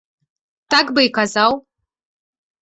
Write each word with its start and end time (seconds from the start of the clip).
Так 0.73 0.85
бы 0.95 1.01
і 1.09 1.11
казаў. 1.19 1.51